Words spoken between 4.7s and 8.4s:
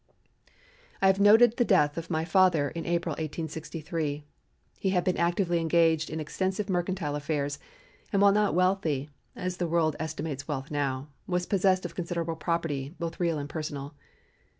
He had been actively engaged in extensive mercantile affairs, and while